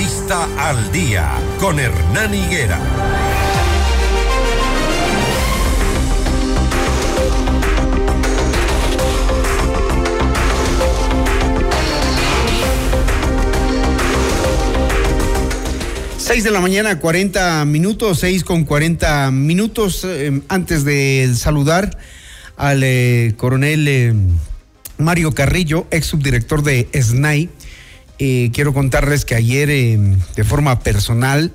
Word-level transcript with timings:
Entrevista 0.00 0.48
al 0.56 0.92
día 0.92 1.30
con 1.58 1.78
Hernán 1.78 2.34
Higuera. 2.34 2.80
Seis 16.16 16.44
de 16.44 16.50
la 16.50 16.62
mañana, 16.62 16.98
40 16.98 17.66
minutos, 17.66 18.20
seis 18.20 18.42
con 18.42 18.64
40 18.64 19.30
minutos. 19.32 20.06
Eh, 20.08 20.40
antes 20.48 20.86
de 20.86 21.30
saludar 21.36 21.98
al 22.56 22.82
eh, 22.82 23.34
coronel 23.36 23.86
eh, 23.86 24.14
Mario 24.96 25.32
Carrillo, 25.32 25.86
ex 25.90 26.06
subdirector 26.06 26.62
de 26.62 26.88
SNAI, 26.94 27.50
quiero 28.52 28.74
contarles 28.74 29.24
que 29.24 29.34
ayer, 29.34 29.68
de 29.68 30.44
forma 30.44 30.80
personal, 30.80 31.52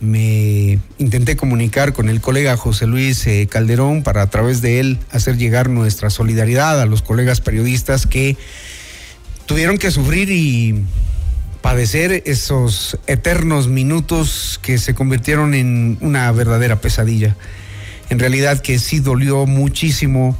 me 0.00 0.78
intenté 0.98 1.36
comunicar 1.36 1.92
con 1.92 2.08
el 2.08 2.20
colega 2.20 2.56
José 2.56 2.86
Luis 2.86 3.26
Calderón 3.48 4.02
para 4.02 4.22
a 4.22 4.30
través 4.30 4.60
de 4.60 4.80
él 4.80 4.98
hacer 5.10 5.38
llegar 5.38 5.70
nuestra 5.70 6.10
solidaridad 6.10 6.80
a 6.80 6.86
los 6.86 7.02
colegas 7.02 7.40
periodistas 7.40 8.06
que 8.06 8.36
tuvieron 9.46 9.78
que 9.78 9.90
sufrir 9.90 10.30
y 10.30 10.84
padecer 11.62 12.22
esos 12.26 12.98
eternos 13.06 13.66
minutos 13.68 14.60
que 14.62 14.76
se 14.76 14.94
convirtieron 14.94 15.54
en 15.54 15.96
una 16.02 16.30
verdadera 16.32 16.80
pesadilla. 16.80 17.34
En 18.10 18.18
realidad 18.18 18.60
que 18.60 18.78
sí 18.78 19.00
dolió 19.00 19.46
muchísimo 19.46 20.38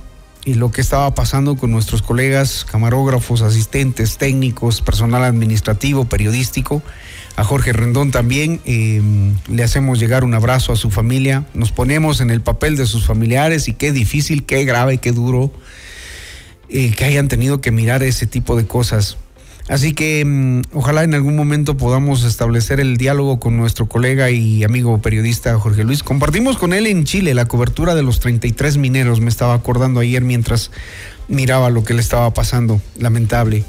lo 0.54 0.70
que 0.70 0.80
estaba 0.80 1.14
pasando 1.14 1.56
con 1.56 1.70
nuestros 1.70 2.02
colegas, 2.02 2.64
camarógrafos, 2.64 3.42
asistentes, 3.42 4.18
técnicos, 4.18 4.80
personal 4.82 5.24
administrativo, 5.24 6.04
periodístico. 6.04 6.82
A 7.36 7.44
Jorge 7.44 7.72
Rendón 7.72 8.10
también 8.10 8.60
eh, 8.64 9.00
le 9.48 9.62
hacemos 9.62 10.00
llegar 10.00 10.24
un 10.24 10.34
abrazo 10.34 10.72
a 10.72 10.76
su 10.76 10.90
familia. 10.90 11.44
Nos 11.54 11.70
ponemos 11.72 12.20
en 12.20 12.30
el 12.30 12.40
papel 12.40 12.76
de 12.76 12.86
sus 12.86 13.06
familiares 13.06 13.68
y 13.68 13.74
qué 13.74 13.92
difícil, 13.92 14.44
qué 14.44 14.64
grave, 14.64 14.98
qué 14.98 15.12
duro 15.12 15.52
eh, 16.68 16.90
que 16.90 17.04
hayan 17.04 17.28
tenido 17.28 17.60
que 17.60 17.70
mirar 17.70 18.02
ese 18.02 18.26
tipo 18.26 18.56
de 18.56 18.66
cosas. 18.66 19.18
Así 19.68 19.92
que 19.92 20.24
mm, 20.24 20.62
ojalá 20.72 21.04
en 21.04 21.14
algún 21.14 21.36
momento 21.36 21.76
podamos 21.76 22.24
establecer 22.24 22.80
el 22.80 22.96
diálogo 22.96 23.38
con 23.38 23.56
nuestro 23.56 23.86
colega 23.86 24.30
y 24.30 24.64
amigo 24.64 25.00
periodista 25.02 25.58
Jorge 25.58 25.84
Luis. 25.84 26.02
Compartimos 26.02 26.56
con 26.56 26.72
él 26.72 26.86
en 26.86 27.04
Chile 27.04 27.34
la 27.34 27.44
cobertura 27.44 27.94
de 27.94 28.02
los 28.02 28.18
33 28.20 28.78
mineros, 28.78 29.20
me 29.20 29.28
estaba 29.28 29.54
acordando 29.54 30.00
ayer 30.00 30.22
mientras 30.22 30.70
miraba 31.28 31.68
lo 31.68 31.84
que 31.84 31.92
le 31.92 32.00
estaba 32.00 32.32
pasando, 32.32 32.80
lamentable. 32.96 33.64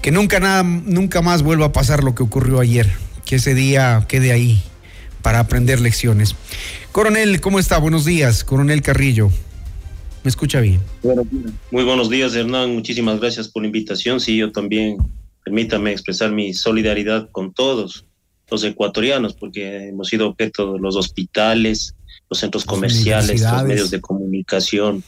Que 0.00 0.12
nunca 0.12 0.40
nada 0.40 0.62
nunca 0.62 1.20
más 1.20 1.42
vuelva 1.42 1.66
a 1.66 1.72
pasar 1.72 2.02
lo 2.04 2.14
que 2.14 2.22
ocurrió 2.22 2.60
ayer, 2.60 2.90
que 3.26 3.36
ese 3.36 3.54
día 3.54 4.06
quede 4.08 4.32
ahí 4.32 4.62
para 5.20 5.40
aprender 5.40 5.80
lecciones. 5.80 6.36
Coronel, 6.92 7.42
¿cómo 7.42 7.58
está? 7.58 7.76
Buenos 7.76 8.06
días, 8.06 8.44
Coronel 8.44 8.80
Carrillo. 8.80 9.30
¿Me 10.22 10.28
escucha 10.28 10.60
bien? 10.60 10.80
Muy 11.70 11.84
buenos 11.84 12.10
días, 12.10 12.34
Hernán. 12.34 12.74
Muchísimas 12.74 13.20
gracias 13.20 13.48
por 13.48 13.62
la 13.62 13.68
invitación. 13.68 14.20
Sí, 14.20 14.36
yo 14.36 14.52
también 14.52 14.98
permítame 15.44 15.92
expresar 15.92 16.32
mi 16.32 16.52
solidaridad 16.52 17.30
con 17.30 17.52
todos 17.52 18.04
los 18.50 18.64
ecuatorianos, 18.64 19.34
porque 19.34 19.88
hemos 19.88 20.08
sido 20.08 20.28
objeto 20.28 20.74
de 20.74 20.80
los 20.80 20.96
hospitales, 20.96 21.94
los 22.28 22.38
centros 22.38 22.64
comerciales, 22.64 23.42
los 23.42 23.62
medios 23.64 23.90
de 23.90 24.00
comunicación, 24.00 25.02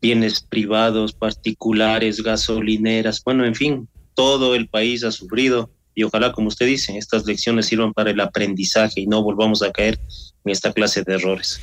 bienes 0.00 0.40
privados, 0.40 1.12
particulares, 1.12 2.22
gasolineras, 2.22 3.22
bueno, 3.24 3.44
en 3.44 3.54
fin, 3.54 3.88
todo 4.14 4.54
el 4.54 4.68
país 4.68 5.04
ha 5.04 5.10
sufrido 5.10 5.70
y 5.94 6.02
ojalá, 6.02 6.32
como 6.32 6.48
usted 6.48 6.66
dice, 6.66 6.98
estas 6.98 7.24
lecciones 7.24 7.66
sirvan 7.66 7.92
para 7.92 8.10
el 8.10 8.20
aprendizaje 8.20 9.00
y 9.00 9.06
no 9.06 9.22
volvamos 9.22 9.62
a 9.62 9.70
caer 9.70 9.98
en 10.44 10.52
esta 10.52 10.72
clase 10.72 11.02
de 11.02 11.14
errores. 11.14 11.60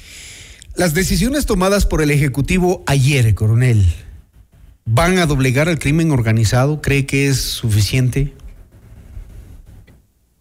Las 0.76 0.94
decisiones 0.94 1.46
tomadas 1.46 1.86
por 1.86 2.02
el 2.02 2.12
Ejecutivo 2.12 2.84
ayer, 2.88 3.36
coronel, 3.36 3.86
¿Van 4.86 5.20
a 5.20 5.26
doblegar 5.26 5.70
al 5.70 5.80
crimen 5.80 6.12
organizado? 6.12 6.82
¿Cree 6.82 7.06
que 7.06 7.28
es 7.28 7.40
suficiente? 7.40 8.34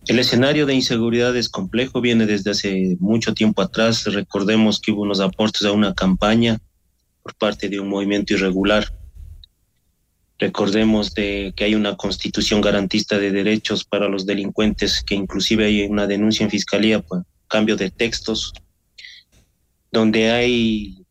El 0.06 0.18
escenario 0.18 0.66
de 0.66 0.74
inseguridad 0.74 1.36
es 1.36 1.48
complejo, 1.48 2.00
viene 2.00 2.26
desde 2.26 2.50
hace 2.50 2.96
mucho 3.00 3.34
tiempo 3.34 3.62
atrás. 3.62 4.04
Recordemos 4.06 4.80
que 4.80 4.92
hubo 4.92 5.02
unos 5.02 5.20
aportes 5.20 5.62
a 5.62 5.72
una 5.72 5.94
campaña 5.94 6.58
por 7.22 7.34
parte 7.34 7.68
de 7.68 7.78
un 7.78 7.88
movimiento 7.88 8.34
irregular. 8.34 8.92
Recordemos 10.38 11.14
de 11.14 11.52
que 11.54 11.64
hay 11.64 11.74
una 11.74 11.97
constitución 11.97 12.62
garantista 12.62 13.18
de 13.18 13.30
derechos 13.30 13.84
para 13.84 14.08
los 14.08 14.24
delincuentes, 14.24 15.02
que 15.06 15.14
inclusive 15.14 15.66
hay 15.66 15.82
una 15.82 16.06
denuncia 16.06 16.44
en 16.44 16.50
fiscalía 16.50 17.00
por 17.02 17.24
cambio 17.47 17.76
de 17.76 17.91
textos, 17.91 18.54
donde 19.90 20.30
hay 20.30 21.04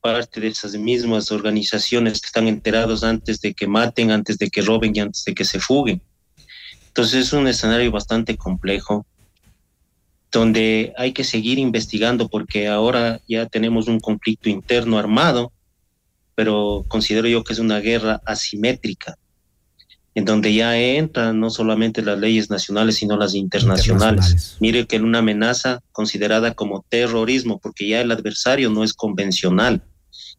parte 0.00 0.40
de 0.40 0.48
esas 0.48 0.74
mismas 0.74 1.32
organizaciones 1.32 2.20
que 2.20 2.26
están 2.26 2.46
enterados 2.46 3.02
antes 3.02 3.40
de 3.40 3.54
que 3.54 3.66
maten, 3.66 4.10
antes 4.10 4.38
de 4.38 4.48
que 4.50 4.62
roben 4.62 4.94
y 4.94 5.00
antes 5.00 5.24
de 5.24 5.34
que 5.34 5.44
se 5.44 5.58
fuguen. 5.58 6.00
Entonces 6.88 7.26
es 7.26 7.32
un 7.32 7.48
escenario 7.48 7.90
bastante 7.90 8.36
complejo 8.36 9.04
donde 10.30 10.92
hay 10.96 11.12
que 11.12 11.24
seguir 11.24 11.58
investigando 11.58 12.28
porque 12.28 12.68
ahora 12.68 13.20
ya 13.28 13.46
tenemos 13.46 13.88
un 13.88 14.00
conflicto 14.00 14.48
interno 14.48 14.98
armado, 14.98 15.52
pero 16.34 16.84
considero 16.88 17.26
yo 17.26 17.42
que 17.42 17.52
es 17.52 17.58
una 17.58 17.80
guerra 17.80 18.20
asimétrica, 18.24 19.16
en 20.16 20.24
donde 20.24 20.52
ya 20.54 20.78
entran 20.78 21.38
no 21.38 21.50
solamente 21.50 22.00
las 22.02 22.18
leyes 22.18 22.48
nacionales, 22.48 22.96
sino 22.96 23.16
las 23.16 23.34
internacionales. 23.34 23.86
internacionales. 23.86 24.56
Mire 24.60 24.86
que 24.86 24.96
en 24.96 25.04
una 25.04 25.18
amenaza 25.18 25.80
considerada 25.92 26.54
como 26.54 26.84
terrorismo, 26.88 27.60
porque 27.60 27.86
ya 27.86 28.00
el 28.00 28.10
adversario 28.10 28.70
no 28.70 28.82
es 28.82 28.94
convencional, 28.94 29.82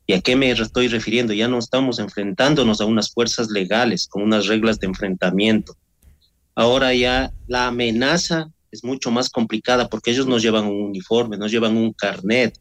¿Y 0.10 0.14
a 0.14 0.22
qué 0.22 0.38
me 0.38 0.50
estoy 0.50 0.88
refiriendo? 0.88 1.34
Ya 1.34 1.50
no 1.50 1.60
estamos 1.60 2.00
enfrentándonos 2.00 2.80
a 2.80 2.86
unas 2.86 3.12
fuerzas 3.12 3.50
legales 3.50 4.08
con 4.08 4.24
unas 4.24 4.48
reglas 4.48 4.80
de 4.80 4.88
enfrentamiento. 4.88 5.76
Ahora 6.56 6.94
ya 6.94 7.34
la 7.46 7.68
amenaza 7.68 8.50
es 8.72 8.86
mucho 8.86 9.12
más 9.12 9.30
complicada 9.30 9.90
porque 9.90 10.12
ellos 10.12 10.26
nos 10.26 10.42
llevan 10.42 10.66
un 10.66 10.82
uniforme, 10.82 11.38
nos 11.38 11.52
llevan 11.52 11.76
un 11.76 11.92
carnet. 11.92 12.58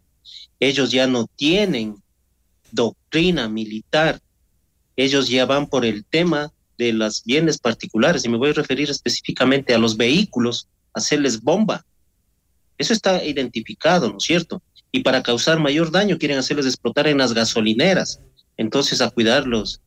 Ellos 0.59 0.91
ya 0.91 1.07
no 1.07 1.29
tienen 1.37 1.95
doctrina 2.73 3.49
militar. 3.49 4.21
Ellos 4.97 5.29
ya 5.29 5.47
van 5.47 5.69
por 5.69 5.85
el 5.85 6.05
tema 6.05 6.53
de 6.79 6.93
los 6.93 7.25
bienes 7.25 7.59
particulares 7.59 8.25
y 8.25 8.29
me 8.29 8.37
voy 8.37 8.51
a 8.51 8.55
referir 8.55 8.91
específicamente 8.91 9.75
a 9.75 9.79
los 9.79 9.97
vehículos, 9.97 10.69
hacerles 10.93 11.43
bomba. 11.43 11.85
Eso 12.79 12.93
está 12.93 13.25
identificado, 13.25 14.11
¿no 14.11 14.19
es 14.19 14.25
cierto? 14.25 14.63
y 14.97 15.03
para 15.03 15.23
causar 15.23 15.59
mayor 15.59 15.91
daño 15.91 16.19
quieren 16.19 16.39
hacerles 16.39 16.67
explotar 16.67 17.07
en 17.07 17.19
las 17.19 17.35
gasolineras. 17.35 18.21
Entonces 18.57 19.03
a 19.03 19.11
cuidar 19.11 19.47
los 19.47 19.83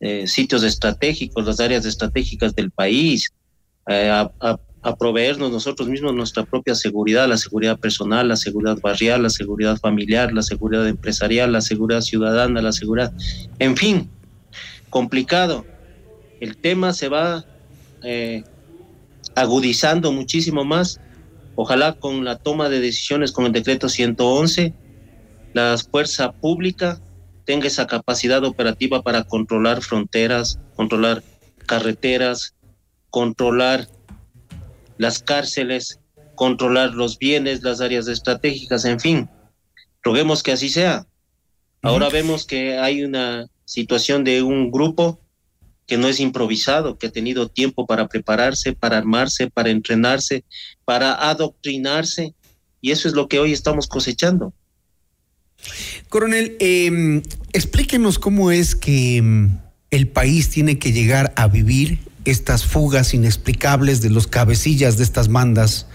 eh, 0.00 0.26
sitios 0.26 0.62
estratégicos, 0.62 1.46
las 1.46 1.58
áreas 1.58 1.86
estratégicas 1.86 2.54
del 2.54 2.70
país, 2.70 3.32
eh, 3.88 4.10
a, 4.10 4.30
a, 4.40 4.96
proveernos 4.96 5.50
nosotros 5.50 5.88
mismos 5.88 6.12
nuestra 6.14 6.44
propia 6.44 6.74
seguridad, 6.74 7.28
la 7.28 7.38
seguridad 7.38 7.78
personal, 7.78 8.28
la 8.28 8.36
seguridad 8.36 8.78
barrial, 8.80 9.22
la 9.22 9.30
seguridad 9.30 9.78
familiar, 9.78 10.32
la 10.32 10.42
seguridad 10.42 10.86
empresarial, 10.86 11.52
la 11.52 11.60
seguridad 11.60 12.00
ciudadana, 12.00 12.60
la 12.60 12.72
seguridad, 12.72 13.12
en 13.58 13.76
fin, 13.76 14.10
complicado. 14.90 15.64
El 16.42 16.56
tema 16.56 16.92
se 16.92 17.08
va 17.08 17.44
eh, 18.02 18.42
agudizando 19.34 20.12
muchísimo 20.12 20.64
más 20.64 21.00
Ojalá 21.54 21.94
con 21.94 22.24
la 22.24 22.36
toma 22.38 22.68
de 22.68 22.80
decisiones 22.80 23.32
con 23.32 23.44
el 23.44 23.52
decreto 23.52 23.88
111, 23.88 24.72
la 25.52 25.76
fuerza 25.78 26.32
pública 26.32 27.00
tenga 27.44 27.66
esa 27.66 27.86
capacidad 27.86 28.42
operativa 28.44 29.02
para 29.02 29.24
controlar 29.24 29.82
fronteras, 29.82 30.58
controlar 30.76 31.22
carreteras, 31.66 32.54
controlar 33.10 33.88
las 34.96 35.22
cárceles, 35.22 36.00
controlar 36.34 36.94
los 36.94 37.18
bienes, 37.18 37.62
las 37.62 37.80
áreas 37.80 38.08
estratégicas, 38.08 38.86
en 38.86 38.98
fin. 38.98 39.28
Roguemos 40.02 40.42
que 40.42 40.52
así 40.52 40.70
sea. 40.70 41.06
Ahora 41.82 42.08
vemos 42.08 42.46
que 42.46 42.78
hay 42.78 43.02
una 43.02 43.46
situación 43.66 44.24
de 44.24 44.42
un 44.42 44.70
grupo 44.70 45.20
que 45.92 45.98
no 45.98 46.08
es 46.08 46.20
improvisado, 46.20 46.96
que 46.96 47.08
ha 47.08 47.10
tenido 47.10 47.48
tiempo 47.48 47.86
para 47.86 48.08
prepararse, 48.08 48.72
para 48.72 48.96
armarse, 48.96 49.50
para 49.50 49.68
entrenarse, 49.68 50.42
para 50.86 51.28
adoctrinarse, 51.28 52.32
y 52.80 52.92
eso 52.92 53.08
es 53.08 53.12
lo 53.12 53.28
que 53.28 53.38
hoy 53.38 53.52
estamos 53.52 53.88
cosechando. 53.88 54.54
Coronel, 56.08 56.56
em, 56.60 57.20
explíquenos 57.52 58.18
cómo 58.18 58.50
es 58.50 58.74
que 58.74 59.18
em, 59.18 59.58
el 59.90 60.08
país 60.08 60.48
tiene 60.48 60.78
que 60.78 60.92
llegar 60.92 61.34
a 61.36 61.46
vivir 61.46 61.98
estas 62.24 62.64
fugas 62.64 63.12
inexplicables 63.12 64.00
de 64.00 64.08
los 64.08 64.26
cabecillas 64.26 64.96
de 64.96 65.04
estas 65.04 65.28
bandas, 65.28 65.88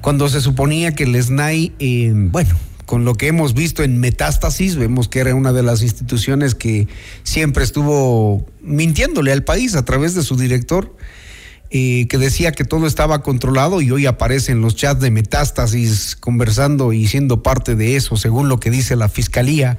cuando 0.00 0.28
se 0.28 0.40
suponía 0.40 0.94
que 0.94 1.02
el 1.02 1.20
SNAI, 1.20 1.72
em, 1.80 2.30
bueno, 2.30 2.56
con 2.86 3.04
lo 3.04 3.14
que 3.14 3.28
hemos 3.28 3.54
visto 3.54 3.82
en 3.82 3.98
Metástasis, 3.98 4.76
vemos 4.76 5.08
que 5.08 5.20
era 5.20 5.34
una 5.34 5.52
de 5.52 5.62
las 5.62 5.82
instituciones 5.82 6.54
que 6.54 6.88
siempre 7.22 7.64
estuvo 7.64 8.46
mintiéndole 8.60 9.32
al 9.32 9.44
país 9.44 9.74
a 9.74 9.84
través 9.84 10.14
de 10.14 10.22
su 10.22 10.36
director. 10.36 10.94
eh, 11.70 12.06
que 12.08 12.18
decía 12.18 12.52
que 12.52 12.64
todo 12.64 12.86
estaba 12.86 13.22
controlado 13.22 13.80
y 13.80 13.90
hoy 13.90 14.06
aparece 14.06 14.52
en 14.52 14.60
los 14.60 14.76
chats 14.76 15.00
de 15.00 15.10
metástasis 15.10 16.14
conversando 16.14 16.92
y 16.92 17.08
siendo 17.08 17.42
parte 17.42 17.74
de 17.74 17.96
eso, 17.96 18.16
según 18.16 18.48
lo 18.48 18.60
que 18.60 18.70
dice 18.70 18.94
la 18.94 19.08
fiscalía. 19.08 19.78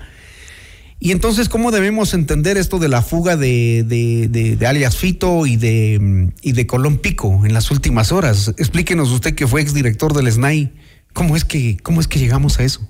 Y 1.00 1.12
entonces, 1.12 1.50
¿cómo 1.50 1.72
debemos 1.72 2.14
entender 2.14 2.58
esto 2.58 2.80
de 2.80 2.90
la 2.90 3.02
fuga 3.02 3.38
de, 3.38 3.84
de, 3.86 4.68
alias 4.68 4.98
Fito 4.98 5.46
y 5.46 5.56
de, 5.56 6.32
y 6.42 6.52
de 6.54 6.68
Colón 6.68 6.98
Pico 6.98 7.46
en 7.46 7.54
las 7.54 7.70
últimas 7.70 8.12
horas? 8.12 8.54
Explíquenos 8.58 9.12
usted 9.12 9.36
que 9.36 9.48
fue 9.48 9.62
exdirector 9.62 10.14
del 10.14 10.32
SNAI, 10.32 10.74
¿cómo 11.14 11.36
es 11.36 11.46
que, 11.46 11.78
cómo 11.84 12.02
es 12.02 12.08
que 12.08 12.20
llegamos 12.20 12.60
a 12.60 12.64
eso? 12.64 12.90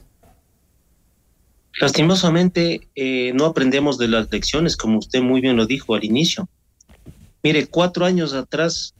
Lastimosamente, 1.80 2.88
eh, 2.96 3.34
no 3.34 3.46
aprendemos 3.46 3.98
de 3.98 4.08
las 4.08 4.32
lecciones, 4.32 4.78
como 4.78 5.00
usted 5.00 5.22
muy 5.22 5.42
bien 5.42 5.58
lo 5.58 5.66
dijo 5.66 5.94
al 5.94 6.04
inicio. 6.04 6.48
Mire, 7.44 7.68
cuatro 7.68 8.06
años 8.06 8.34
atrás 8.34 8.94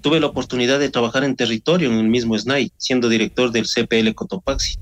tuve 0.00 0.20
la 0.20 0.26
oportunidad 0.26 0.78
de 0.78 0.90
trabajar 0.90 1.24
en 1.24 1.36
territorio 1.36 1.90
en 1.90 1.98
el 1.98 2.08
mismo 2.08 2.38
SNAI, 2.38 2.72
siendo 2.76 3.08
director 3.08 3.50
del 3.50 3.66
CPL 3.66 4.14
Cotopaxi. 4.14 4.78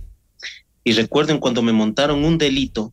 Y 0.84 0.92
recuerden 0.92 1.38
cuando 1.38 1.62
me 1.62 1.72
montaron 1.72 2.24
un 2.24 2.38
delito 2.38 2.92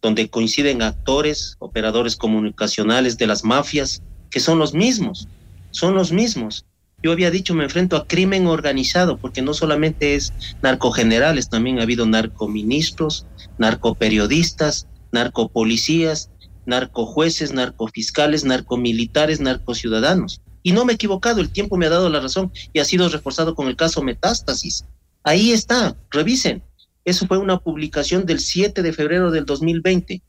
donde 0.00 0.28
coinciden 0.28 0.82
actores, 0.82 1.56
operadores 1.58 2.16
comunicacionales 2.16 3.18
de 3.18 3.26
las 3.26 3.44
mafias, 3.44 4.02
que 4.30 4.40
son 4.40 4.58
los 4.58 4.74
mismos, 4.74 5.28
son 5.70 5.94
los 5.94 6.12
mismos. 6.12 6.64
Yo 7.02 7.12
había 7.12 7.30
dicho, 7.30 7.54
me 7.54 7.64
enfrento 7.64 7.96
a 7.96 8.06
crimen 8.06 8.46
organizado, 8.48 9.18
porque 9.18 9.40
no 9.40 9.54
solamente 9.54 10.16
es 10.16 10.32
narcogenerales, 10.62 11.48
también 11.48 11.78
ha 11.78 11.82
habido 11.82 12.06
narcoministros, 12.06 13.24
narcoperiodistas, 13.58 14.88
narcopolicías, 15.12 16.30
narcojueces, 16.66 17.52
narcofiscales, 17.52 18.44
narcomilitares, 18.44 19.40
narcociudadanos. 19.40 20.42
Y 20.62 20.72
no 20.72 20.84
me 20.84 20.92
he 20.92 20.96
equivocado, 20.96 21.40
el 21.40 21.50
tiempo 21.50 21.76
me 21.76 21.86
ha 21.86 21.90
dado 21.90 22.10
la 22.10 22.20
razón 22.20 22.52
y 22.72 22.80
ha 22.80 22.84
sido 22.84 23.08
reforzado 23.08 23.54
con 23.54 23.68
el 23.68 23.76
caso 23.76 24.02
Metástasis. 24.02 24.84
Ahí 25.22 25.52
está, 25.52 25.96
revisen. 26.10 26.62
Eso 27.04 27.26
fue 27.26 27.38
una 27.38 27.58
publicación 27.58 28.26
del 28.26 28.40
7 28.40 28.82
de 28.82 28.92
febrero 28.92 29.30
del 29.30 29.46
2020, 29.46 30.20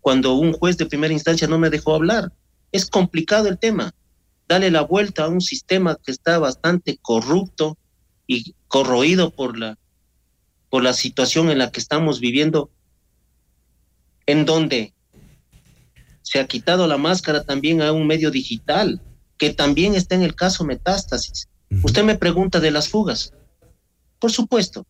cuando 0.00 0.34
un 0.34 0.52
juez 0.52 0.76
de 0.76 0.86
primera 0.86 1.14
instancia 1.14 1.46
no 1.46 1.58
me 1.58 1.70
dejó 1.70 1.94
hablar. 1.94 2.32
Es 2.72 2.86
complicado 2.86 3.48
el 3.48 3.58
tema. 3.58 3.94
Dale 4.50 4.72
la 4.72 4.80
vuelta 4.80 5.22
a 5.22 5.28
un 5.28 5.40
sistema 5.40 5.96
que 6.04 6.10
está 6.10 6.40
bastante 6.40 6.98
corrupto 7.00 7.78
y 8.26 8.56
corroído 8.66 9.30
por 9.30 9.56
la, 9.56 9.78
por 10.68 10.82
la 10.82 10.92
situación 10.92 11.50
en 11.50 11.58
la 11.58 11.70
que 11.70 11.78
estamos 11.78 12.18
viviendo, 12.18 12.68
en 14.26 14.44
donde 14.46 14.92
se 16.22 16.40
ha 16.40 16.48
quitado 16.48 16.88
la 16.88 16.96
máscara 16.96 17.44
también 17.44 17.80
a 17.80 17.92
un 17.92 18.08
medio 18.08 18.32
digital, 18.32 19.00
que 19.38 19.50
también 19.50 19.94
está 19.94 20.16
en 20.16 20.22
el 20.22 20.34
caso 20.34 20.64
Metástasis. 20.64 21.48
Usted 21.84 22.02
me 22.02 22.18
pregunta 22.18 22.58
de 22.58 22.72
las 22.72 22.88
fugas. 22.88 23.32
Por 24.18 24.32
supuesto, 24.32 24.84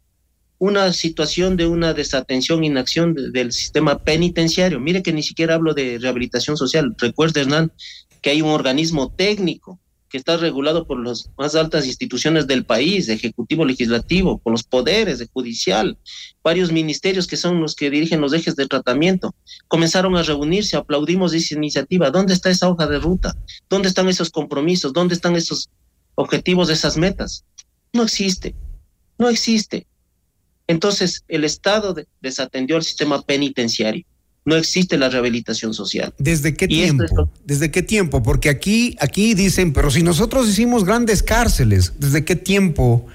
una 0.56 0.90
situación 0.94 1.58
de 1.58 1.66
una 1.66 1.92
desatención, 1.92 2.64
inacción 2.64 3.14
del 3.14 3.52
sistema 3.52 3.98
penitenciario. 3.98 4.80
Mire 4.80 5.02
que 5.02 5.12
ni 5.12 5.22
siquiera 5.22 5.56
hablo 5.56 5.74
de 5.74 5.98
rehabilitación 5.98 6.56
social. 6.56 6.94
Recuerde, 6.96 7.42
Hernán, 7.42 7.72
que 8.20 8.30
hay 8.30 8.42
un 8.42 8.50
organismo 8.50 9.12
técnico 9.12 9.78
que 10.10 10.18
está 10.18 10.36
regulado 10.36 10.86
por 10.86 11.02
las 11.02 11.30
más 11.38 11.54
altas 11.54 11.86
instituciones 11.86 12.48
del 12.48 12.64
país, 12.64 13.08
ejecutivo, 13.08 13.64
legislativo, 13.64 14.38
por 14.38 14.50
los 14.50 14.64
poderes, 14.64 15.20
de 15.20 15.28
judicial, 15.32 15.96
varios 16.42 16.72
ministerios 16.72 17.28
que 17.28 17.36
son 17.36 17.60
los 17.60 17.76
que 17.76 17.90
dirigen 17.90 18.20
los 18.20 18.32
ejes 18.32 18.56
de 18.56 18.66
tratamiento. 18.66 19.34
Comenzaron 19.68 20.16
a 20.16 20.24
reunirse, 20.24 20.76
aplaudimos 20.76 21.32
esa 21.32 21.54
iniciativa. 21.54 22.10
¿Dónde 22.10 22.34
está 22.34 22.50
esa 22.50 22.68
hoja 22.68 22.88
de 22.88 22.98
ruta? 22.98 23.36
¿Dónde 23.68 23.88
están 23.88 24.08
esos 24.08 24.30
compromisos? 24.30 24.92
¿Dónde 24.92 25.14
están 25.14 25.36
esos 25.36 25.70
objetivos, 26.16 26.70
esas 26.70 26.96
metas? 26.96 27.44
No 27.92 28.02
existe, 28.02 28.56
no 29.16 29.28
existe. 29.28 29.86
Entonces, 30.66 31.24
el 31.28 31.44
Estado 31.44 31.94
desatendió 32.20 32.76
al 32.76 32.82
sistema 32.82 33.22
penitenciario. 33.22 34.04
No 34.50 34.56
existe 34.56 34.98
la 34.98 35.08
rehabilitación 35.08 35.74
social. 35.74 36.12
¿Desde 36.18 36.56
qué 36.56 36.66
tiempo? 36.66 37.30
¿Desde 37.44 37.70
qué 37.70 37.84
tiempo? 37.84 38.20
Porque 38.20 38.48
aquí, 38.48 38.96
aquí 38.98 39.34
dicen, 39.34 39.72
pero 39.72 39.92
si 39.92 40.02
nosotros 40.02 40.48
hicimos 40.48 40.84
grandes 40.84 41.22
cárceles, 41.22 41.92
¿desde 42.00 42.24
qué 42.24 42.34
tiempo 42.34 43.06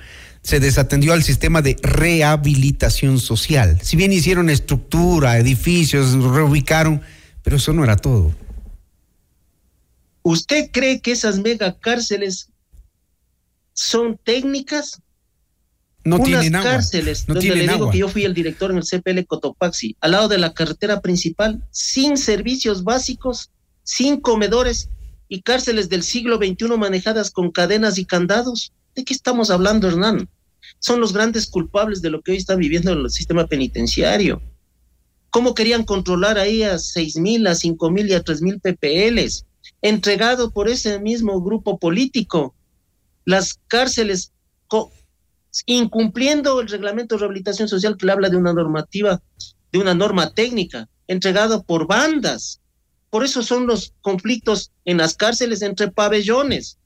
se 0.43 0.61
desatendió 0.61 1.11
al 1.11 1.23
sistema 1.23 1.61
de 1.61 1.75
rehabilitación 1.81 3.19
social? 3.19 3.77
Si 3.81 3.97
bien 3.97 4.13
hicieron 4.13 4.49
estructura, 4.49 5.37
edificios, 5.37 6.13
reubicaron, 6.13 7.01
pero 7.43 7.57
eso 7.57 7.73
no 7.73 7.83
era 7.83 7.97
todo. 7.97 8.33
¿Usted 10.21 10.69
cree 10.71 11.01
que 11.01 11.11
esas 11.11 11.39
megacárceles 11.39 12.47
son 13.73 14.17
técnicas? 14.23 15.01
No 16.05 16.17
unas 16.17 16.41
tienen 16.41 16.61
cárceles 16.61 17.27
no 17.27 17.33
donde 17.33 17.55
le 17.55 17.67
digo 17.67 17.89
que 17.89 17.97
yo 17.97 18.07
fui 18.07 18.23
el 18.25 18.35
director 18.35 18.69
en 18.69 18.77
el 18.77 18.83
CPL 18.83 19.25
Cotopaxi, 19.25 19.97
al 19.99 20.11
lado 20.11 20.27
de 20.27 20.37
la 20.37 20.53
carretera 20.53 21.01
principal, 21.01 21.63
sin 21.71 22.17
servicios 22.17 22.83
básicos, 22.83 23.49
sin 23.83 24.21
comedores 24.21 24.89
y 25.27 25.41
cárceles 25.41 25.89
del 25.89 26.03
siglo 26.03 26.37
XXI 26.37 26.77
manejadas 26.77 27.31
con 27.31 27.51
cadenas 27.51 27.97
y 27.97 28.05
candados. 28.05 28.71
¿De 28.95 29.03
qué 29.03 29.13
estamos 29.13 29.49
hablando, 29.49 29.87
Hernán? 29.87 30.29
Son 30.77 30.99
los 30.99 31.11
grandes 31.11 31.47
culpables 31.47 32.03
de 32.03 32.11
lo 32.11 32.21
que 32.21 32.31
hoy 32.31 32.37
está 32.37 32.55
viviendo 32.55 32.93
el 32.93 33.09
sistema 33.09 33.47
penitenciario. 33.47 34.41
¿Cómo 35.31 35.55
querían 35.55 35.83
controlar 35.83 36.37
ahí 36.37 36.61
a 36.61 36.77
seis 36.77 37.17
mil, 37.17 37.47
a 37.47 37.55
cinco 37.55 37.89
mil 37.89 38.07
y 38.07 38.13
a 38.13 38.23
tres 38.23 38.43
mil 38.43 38.59
PPLs? 38.59 39.45
Entregado 39.81 40.51
por 40.51 40.69
ese 40.69 40.99
mismo 40.99 41.41
grupo 41.41 41.79
político. 41.79 42.53
Las 43.25 43.59
cárceles 43.67 44.31
incumpliendo 45.65 46.59
el 46.59 46.67
reglamento 46.67 47.15
de 47.15 47.19
rehabilitación 47.19 47.67
social 47.67 47.95
que 47.97 48.05
le 48.05 48.11
habla 48.11 48.29
de 48.29 48.37
una 48.37 48.53
normativa, 48.53 49.21
de 49.71 49.79
una 49.79 49.93
norma 49.93 50.31
técnica, 50.31 50.89
entregado 51.07 51.63
por 51.63 51.87
bandas. 51.87 52.61
Por 53.09 53.23
eso 53.23 53.43
son 53.43 53.67
los 53.67 53.93
conflictos 54.01 54.71
en 54.83 54.97
las 54.97 55.15
cárceles 55.15 55.61
entre 55.61 55.89
pabellones. 55.89 56.77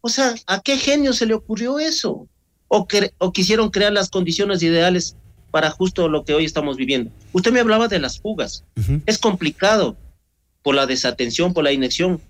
O 0.00 0.08
sea, 0.08 0.34
¿a 0.46 0.60
qué 0.60 0.76
genio 0.76 1.12
se 1.12 1.26
le 1.26 1.34
ocurrió 1.34 1.78
eso? 1.78 2.28
O, 2.68 2.86
que, 2.86 3.12
o 3.18 3.32
quisieron 3.32 3.70
crear 3.70 3.92
las 3.92 4.10
condiciones 4.10 4.62
ideales 4.62 5.16
para 5.50 5.70
justo 5.70 6.08
lo 6.08 6.24
que 6.24 6.34
hoy 6.34 6.44
estamos 6.44 6.76
viviendo. 6.76 7.10
Usted 7.32 7.52
me 7.52 7.60
hablaba 7.60 7.88
de 7.88 7.98
las 7.98 8.20
fugas. 8.20 8.64
Es 9.06 9.16
complicado 9.16 9.96
por 10.62 10.74
la 10.74 10.86
desatención, 10.86 11.54
por 11.54 11.64
la 11.64 11.72
inacción, 11.72 12.20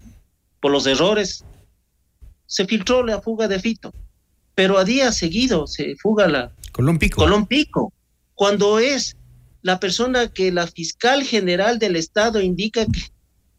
por 0.60 0.70
los 0.70 0.86
errores. 0.86 1.44
Se 2.46 2.66
filtró 2.66 3.02
la 3.02 3.20
fuga 3.20 3.48
de 3.48 3.58
Fito 3.58 3.92
pero 4.58 4.76
a 4.76 4.82
día 4.82 5.12
seguido 5.12 5.68
se 5.68 5.94
fuga 5.94 6.26
la 6.26 6.50
Colón 6.72 6.98
Pico. 6.98 7.22
Colón 7.22 7.46
Pico, 7.46 7.92
cuando 8.34 8.80
es 8.80 9.16
la 9.62 9.78
persona 9.78 10.32
que 10.32 10.50
la 10.50 10.66
fiscal 10.66 11.22
general 11.22 11.78
del 11.78 11.94
estado 11.94 12.40
indica 12.40 12.84
que 12.84 13.02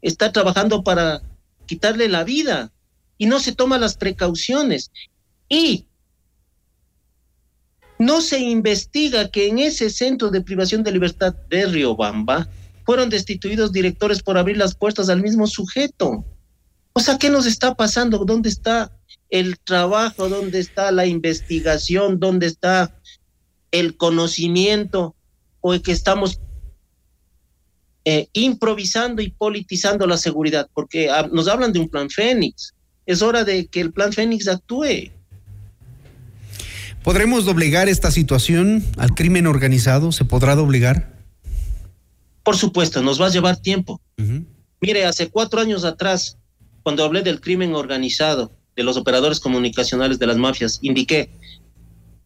está 0.02 0.34
trabajando 0.34 0.84
para 0.84 1.22
quitarle 1.68 2.10
la 2.10 2.26
vida 2.26 2.74
y 3.18 3.28
no 3.28 3.40
se 3.40 3.56
toma 3.56 3.78
las 3.78 3.96
precauciones 3.96 4.92
y 5.48 5.86
no 7.98 8.20
se 8.20 8.40
investiga 8.40 9.32
que 9.32 9.48
en 9.48 9.60
ese 9.60 9.90
centro 9.90 10.30
de 10.30 10.42
privación 10.42 10.84
de 10.84 10.92
libertad 10.92 11.34
de 11.50 11.66
Riobamba 11.66 12.50
fueron 12.84 13.10
destituidos 13.10 13.72
directores 13.72 14.22
por 14.22 14.38
abrir 14.38 14.58
las 14.58 14.76
puertas 14.76 15.08
al 15.08 15.22
mismo 15.22 15.48
sujeto. 15.48 16.26
O 16.92 17.00
sea, 17.00 17.18
¿qué 17.18 17.30
nos 17.30 17.46
está 17.46 17.74
pasando? 17.74 18.26
¿Dónde 18.26 18.50
está 18.50 18.99
el 19.30 19.60
trabajo, 19.60 20.30
dónde 20.30 20.60
está 20.60 20.92
la 20.92 21.06
investigación, 21.06 22.20
dónde 22.20 22.48
está 22.48 22.96
el 23.72 23.96
conocimiento, 23.98 25.16
o 25.62 25.80
que 25.82 25.92
estamos 25.92 26.40
eh, 28.06 28.28
improvisando 28.34 29.22
y 29.22 29.32
politizando 29.32 30.08
la 30.08 30.18
seguridad, 30.18 30.70
porque 30.74 31.10
ah, 31.10 31.30
nos 31.32 31.48
hablan 31.48 31.74
de 31.74 31.80
un 31.80 31.90
plan 31.90 32.10
Fénix. 32.10 32.74
Es 33.06 33.22
hora 33.22 33.44
de 33.44 33.68
que 33.68 33.82
el 33.82 33.92
plan 33.92 34.14
Fénix 34.14 34.48
actúe. 34.48 35.12
¿Podremos 37.04 37.46
doblegar 37.46 37.90
esta 37.90 38.12
situación 38.12 38.84
al 38.98 39.12
crimen 39.16 39.48
organizado? 39.48 40.12
¿Se 40.12 40.26
podrá 40.26 40.56
doblegar? 40.56 41.14
Por 42.44 42.58
supuesto, 42.58 43.02
nos 43.02 43.22
va 43.22 43.28
a 43.28 43.32
llevar 43.32 43.58
tiempo. 43.58 44.02
Mire, 44.82 45.06
hace 45.06 45.30
cuatro 45.30 45.62
años 45.62 45.86
atrás, 45.86 46.38
cuando 46.84 47.04
hablé 47.04 47.22
del 47.22 47.42
crimen 47.42 47.76
organizado, 47.76 48.52
de 48.80 48.86
los 48.86 48.96
operadores 48.96 49.42
comunicacionales 49.42 50.20
de 50.20 50.26
las 50.26 50.38
mafias, 50.38 50.80
indiqué, 50.82 51.30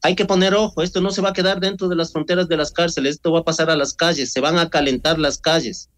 hay 0.04 0.14
que 0.14 0.26
poner 0.26 0.54
ojo, 0.54 0.84
esto 0.84 1.02
no 1.02 1.10
se 1.10 1.20
va 1.20 1.30
a 1.30 1.34
quedar 1.34 1.60
dentro 1.60 1.88
de 1.88 1.96
las 1.96 2.12
fronteras 2.12 2.48
de 2.48 2.58
las 2.58 2.72
cárceles, 2.72 3.16
esto 3.16 3.32
va 3.32 3.40
a 3.40 3.44
pasar 3.44 3.72
a 3.72 3.76
las 3.76 3.96
calles, 3.96 4.32
se 4.32 4.40
van 4.40 4.60
a 4.60 4.70
calentar 4.70 5.18
las 5.18 5.40
calles. 5.40 5.90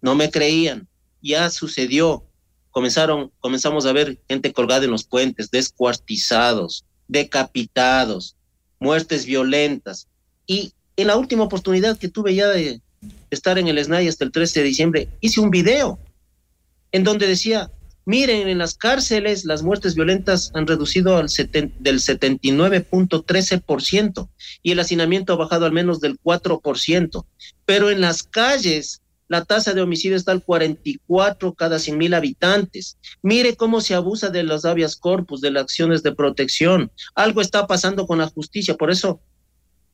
No 0.00 0.14
me 0.14 0.30
creían, 0.30 0.86
ya 1.20 1.50
sucedió. 1.50 2.24
Comenzaron, 2.70 3.32
comenzamos 3.40 3.86
a 3.86 3.92
ver 3.92 4.20
gente 4.28 4.52
colgada 4.52 4.84
en 4.84 4.92
los 4.92 5.02
puentes, 5.02 5.50
descuartizados, 5.50 6.84
decapitados, 7.08 8.36
muertes 8.78 9.26
violentas. 9.26 10.06
Y 10.46 10.74
en 10.96 11.08
la 11.08 11.16
última 11.16 11.42
oportunidad 11.42 11.98
que 11.98 12.08
tuve 12.08 12.36
ya 12.36 12.46
de 12.50 12.80
estar 13.30 13.58
en 13.58 13.66
el 13.66 13.84
SNAI 13.84 14.06
hasta 14.06 14.24
el 14.24 14.30
13 14.30 14.60
de 14.60 14.66
diciembre, 14.66 15.08
hice 15.20 15.40
un 15.40 15.50
video 15.50 15.98
en 16.92 17.02
donde 17.02 17.26
decía, 17.26 17.72
Miren, 18.06 18.48
en 18.48 18.58
las 18.58 18.74
cárceles 18.74 19.46
las 19.46 19.62
muertes 19.62 19.94
violentas 19.94 20.50
han 20.54 20.66
reducido 20.66 21.16
al 21.16 21.28
del 21.28 22.00
79.13% 22.00 24.28
y 24.62 24.72
el 24.72 24.80
hacinamiento 24.80 25.32
ha 25.32 25.36
bajado 25.36 25.64
al 25.64 25.72
menos 25.72 26.00
del 26.00 26.20
4%. 26.20 27.24
Pero 27.64 27.90
en 27.90 28.02
las 28.02 28.22
calles 28.22 29.00
la 29.26 29.42
tasa 29.44 29.72
de 29.72 29.80
homicidio 29.80 30.16
está 30.16 30.32
al 30.32 30.44
44 30.44 31.54
cada 31.54 31.78
100 31.78 31.96
mil 31.96 32.12
habitantes. 32.12 32.98
Mire 33.22 33.56
cómo 33.56 33.80
se 33.80 33.94
abusa 33.94 34.28
de 34.28 34.42
los 34.42 34.66
habeas 34.66 34.96
corpus, 34.96 35.40
de 35.40 35.50
las 35.50 35.62
acciones 35.62 36.02
de 36.02 36.12
protección. 36.12 36.92
Algo 37.14 37.40
está 37.40 37.66
pasando 37.66 38.06
con 38.06 38.18
la 38.18 38.28
justicia. 38.28 38.76
Por 38.76 38.90
eso, 38.90 39.22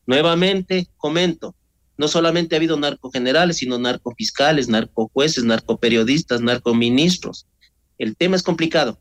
nuevamente 0.07 0.89
comento, 0.97 1.55
no 1.97 2.09
solamente 2.09 2.57
ha 2.57 2.59
habido 2.59 2.77
narcogenerales, 2.77 3.59
sino 3.59 3.79
narcofiscales, 3.79 4.69
narcojueces, 4.69 5.45
narcoperiodistas, 5.45 6.41
narcoministros. 6.41 7.47
El 8.01 8.17
tema 8.17 8.35
es 8.35 8.43
complicado. 8.43 8.99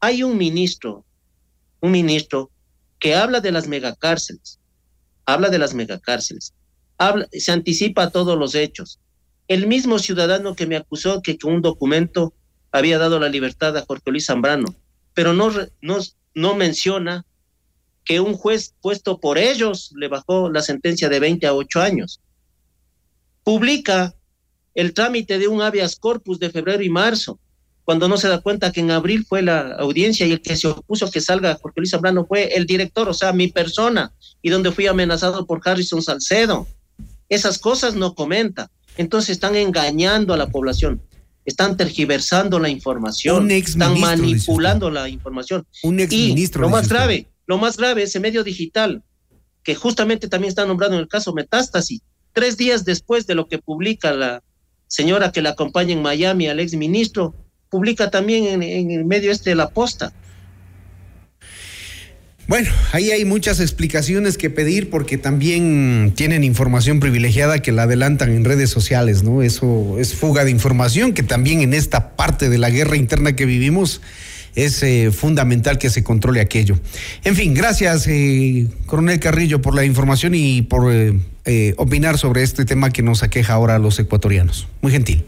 Hay 0.00 0.22
un 0.22 0.38
ministro, 0.38 1.04
un 1.80 1.90
ministro 1.90 2.50
que 2.98 3.14
habla 3.14 3.42
de 3.42 3.52
las 3.52 3.68
megacárceles, 3.68 4.58
habla 5.26 5.50
de 5.50 5.58
las 5.58 5.74
megacárceles, 5.74 6.54
habla, 6.96 7.28
se 7.32 7.52
anticipa 7.52 8.04
a 8.04 8.10
todos 8.10 8.38
los 8.38 8.54
hechos. 8.54 8.98
El 9.46 9.66
mismo 9.66 9.98
ciudadano 9.98 10.56
que 10.56 10.66
me 10.66 10.76
acusó 10.76 11.20
que 11.20 11.36
con 11.36 11.52
un 11.52 11.60
documento 11.60 12.32
había 12.72 12.96
dado 12.96 13.20
la 13.20 13.28
libertad 13.28 13.76
a 13.76 13.84
Jorge 13.84 14.10
Luis 14.10 14.24
Zambrano, 14.24 14.74
pero 15.12 15.34
no, 15.34 15.50
no, 15.82 15.98
no 16.34 16.54
menciona 16.54 17.26
que 18.04 18.20
un 18.20 18.32
juez 18.32 18.74
puesto 18.80 19.20
por 19.20 19.36
ellos 19.36 19.92
le 19.96 20.08
bajó 20.08 20.48
la 20.48 20.62
sentencia 20.62 21.10
de 21.10 21.20
20 21.20 21.46
a 21.46 21.52
8 21.52 21.82
años. 21.82 22.22
Publica 23.44 24.14
el 24.74 24.94
trámite 24.94 25.38
de 25.38 25.46
un 25.46 25.60
habeas 25.60 25.96
corpus 25.96 26.38
de 26.38 26.48
febrero 26.48 26.82
y 26.82 26.88
marzo, 26.88 27.38
cuando 27.90 28.06
no 28.06 28.18
se 28.18 28.28
da 28.28 28.40
cuenta 28.40 28.70
que 28.70 28.78
en 28.78 28.92
abril 28.92 29.26
fue 29.28 29.42
la 29.42 29.72
audiencia 29.72 30.24
y 30.24 30.30
el 30.30 30.40
que 30.40 30.56
se 30.56 30.68
opuso 30.68 31.10
que 31.10 31.20
salga 31.20 31.58
Jorge 31.60 31.80
Luis 31.80 31.90
Zambrano 31.90 32.24
fue 32.24 32.44
el 32.54 32.64
director, 32.64 33.08
o 33.08 33.12
sea, 33.12 33.32
mi 33.32 33.48
persona, 33.48 34.12
y 34.40 34.50
donde 34.50 34.70
fui 34.70 34.86
amenazado 34.86 35.44
por 35.44 35.60
Harrison 35.64 36.00
Salcedo. 36.00 36.68
Esas 37.28 37.58
cosas 37.58 37.96
no 37.96 38.14
comenta. 38.14 38.70
Entonces 38.96 39.30
están 39.30 39.56
engañando 39.56 40.32
a 40.32 40.36
la 40.36 40.50
población, 40.50 41.02
están 41.44 41.76
tergiversando 41.76 42.60
la 42.60 42.68
información, 42.68 43.50
están 43.50 43.98
manipulando 43.98 44.88
la 44.88 45.08
información. 45.08 45.66
Un 45.82 45.98
ex 45.98 46.12
ministro. 46.12 46.62
lo 46.62 46.68
más 46.68 46.88
grave, 46.88 47.26
lo 47.48 47.58
más 47.58 47.76
grave, 47.76 48.04
ese 48.04 48.20
medio 48.20 48.44
digital, 48.44 49.02
que 49.64 49.74
justamente 49.74 50.28
también 50.28 50.50
está 50.50 50.64
nombrado 50.64 50.94
en 50.94 51.00
el 51.00 51.08
caso 51.08 51.32
Metástasis, 51.32 52.02
tres 52.32 52.56
días 52.56 52.84
después 52.84 53.26
de 53.26 53.34
lo 53.34 53.48
que 53.48 53.58
publica 53.58 54.12
la 54.12 54.44
señora 54.86 55.32
que 55.32 55.42
la 55.42 55.50
acompaña 55.50 55.92
en 55.92 56.02
Miami 56.02 56.46
al 56.46 56.60
ex 56.60 56.74
ministro, 56.74 57.34
publica 57.70 58.10
también 58.10 58.62
en, 58.62 58.90
el 58.90 59.04
medio 59.04 59.30
este 59.30 59.50
de 59.50 59.56
la 59.56 59.70
posta. 59.70 60.12
Bueno, 62.48 62.68
ahí 62.90 63.12
hay 63.12 63.24
muchas 63.24 63.60
explicaciones 63.60 64.36
que 64.36 64.50
pedir 64.50 64.90
porque 64.90 65.18
también 65.18 66.12
tienen 66.16 66.42
información 66.42 66.98
privilegiada 66.98 67.62
que 67.62 67.70
la 67.70 67.84
adelantan 67.84 68.32
en 68.32 68.44
redes 68.44 68.70
sociales, 68.70 69.22
¿no? 69.22 69.42
Eso 69.42 69.98
es 70.00 70.14
fuga 70.14 70.44
de 70.44 70.50
información 70.50 71.12
que 71.12 71.22
también 71.22 71.60
en 71.60 71.74
esta 71.74 72.16
parte 72.16 72.48
de 72.48 72.58
la 72.58 72.70
guerra 72.70 72.96
interna 72.96 73.36
que 73.36 73.46
vivimos 73.46 74.00
es 74.56 74.82
eh, 74.82 75.12
fundamental 75.12 75.78
que 75.78 75.90
se 75.90 76.02
controle 76.02 76.40
aquello. 76.40 76.76
En 77.22 77.36
fin, 77.36 77.54
gracias, 77.54 78.08
eh, 78.08 78.66
coronel 78.86 79.20
Carrillo, 79.20 79.62
por 79.62 79.76
la 79.76 79.84
información 79.84 80.34
y 80.34 80.62
por 80.62 80.92
eh, 80.92 81.74
opinar 81.76 82.18
sobre 82.18 82.42
este 82.42 82.64
tema 82.64 82.90
que 82.90 83.02
nos 83.02 83.22
aqueja 83.22 83.52
ahora 83.52 83.76
a 83.76 83.78
los 83.78 83.98
ecuatorianos. 84.00 84.66
Muy 84.82 84.90
gentil. 84.90 85.24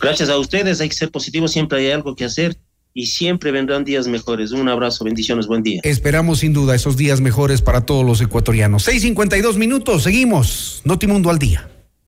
Gracias 0.00 0.28
a 0.28 0.38
ustedes, 0.38 0.80
hay 0.80 0.88
que 0.88 0.94
ser 0.94 1.10
positivos, 1.10 1.52
siempre 1.52 1.78
hay 1.80 1.90
algo 1.90 2.16
que 2.16 2.24
hacer 2.24 2.56
y 2.94 3.06
siempre 3.06 3.50
vendrán 3.52 3.84
días 3.84 4.08
mejores. 4.08 4.52
Un 4.52 4.68
abrazo, 4.68 5.04
bendiciones, 5.04 5.46
buen 5.46 5.62
día. 5.62 5.80
Esperamos 5.84 6.40
sin 6.40 6.52
duda 6.52 6.74
esos 6.74 6.96
días 6.96 7.20
mejores 7.20 7.62
para 7.62 7.82
todos 7.82 8.04
los 8.04 8.20
ecuatorianos. 8.20 8.88
6.52 8.88 9.56
minutos, 9.56 10.02
seguimos. 10.02 10.80
Notimundo 10.84 11.30
al 11.30 11.38
día. 11.38 11.68